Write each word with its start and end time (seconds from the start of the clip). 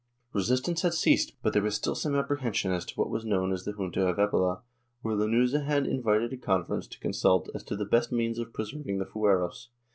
Resistance 0.33 0.81
had 0.81 0.95
ceased, 0.95 1.33
but 1.43 1.53
there 1.53 1.61
was 1.61 1.75
still 1.75 1.93
some 1.93 2.15
apprehension 2.15 2.71
as 2.71 2.85
to 2.87 2.95
what 2.95 3.11
was 3.11 3.23
known 3.23 3.53
as 3.53 3.65
the 3.65 3.73
Junta 3.73 4.07
of 4.07 4.17
Epila, 4.17 4.63
where 5.03 5.13
Lanuza 5.15 5.63
had 5.63 5.85
invited 5.85 6.33
a 6.33 6.37
conference 6.37 6.87
to 6.87 6.99
consult 6.99 7.49
as 7.53 7.63
to 7.65 7.75
the 7.75 7.85
best 7.85 8.11
means 8.11 8.39
of 8.39 8.51
preserv 8.51 8.87
ing 8.89 8.97
the 8.97 9.05
fueros. 9.05 9.67